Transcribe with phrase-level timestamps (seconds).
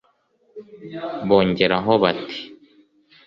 [1.27, 2.39] bongeraho bati